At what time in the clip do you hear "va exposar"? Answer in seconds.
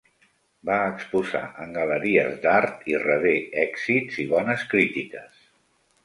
0.67-1.41